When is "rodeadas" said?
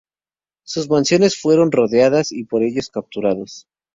1.71-2.31